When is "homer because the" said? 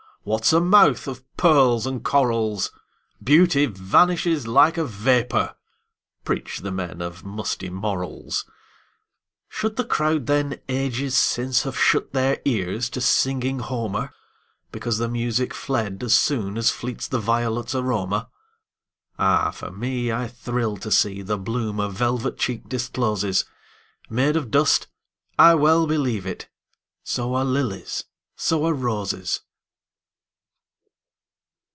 13.61-15.09